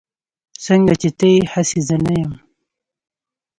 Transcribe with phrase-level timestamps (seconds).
[0.65, 2.31] سنګه چې ته يي هسې زه نه يم